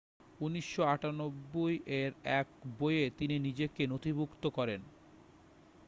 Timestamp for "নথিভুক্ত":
3.87-4.43